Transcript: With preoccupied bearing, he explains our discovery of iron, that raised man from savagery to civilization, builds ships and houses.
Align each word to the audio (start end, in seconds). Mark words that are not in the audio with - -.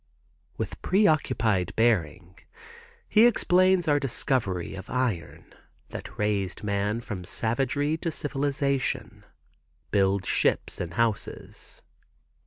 With 0.57 0.81
preoccupied 0.81 1.75
bearing, 1.75 2.39
he 3.07 3.27
explains 3.27 3.87
our 3.87 3.99
discovery 3.99 4.73
of 4.73 4.89
iron, 4.89 5.53
that 5.89 6.17
raised 6.17 6.63
man 6.63 7.01
from 7.01 7.23
savagery 7.23 7.97
to 7.97 8.09
civilization, 8.09 9.23
builds 9.91 10.27
ships 10.27 10.81
and 10.81 10.95
houses. 10.95 11.83